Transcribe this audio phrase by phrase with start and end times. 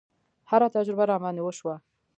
[0.49, 1.75] هره تجربه راباندې وشوه.